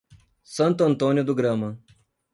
Santo 0.43 0.83
Antônio 0.83 1.23
do 1.23 1.35
Grama 1.35 1.77